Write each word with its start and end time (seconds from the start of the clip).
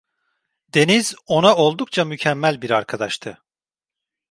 Deniz 0.73 1.15
ona 1.27 1.55
oldukça 1.55 2.05
mükemmel 2.05 2.61
bir 2.61 2.69
arkadaştı. 2.69 3.37